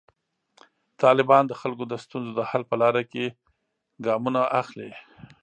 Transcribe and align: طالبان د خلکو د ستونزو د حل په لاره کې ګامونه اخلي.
طالبان 1.03 1.43
د 1.47 1.53
خلکو 1.61 1.83
د 1.87 1.93
ستونزو 2.03 2.31
د 2.35 2.41
حل 2.49 2.63
په 2.69 2.75
لاره 2.81 3.01
کې 3.11 3.25
ګامونه 4.05 4.41
اخلي. 4.61 4.91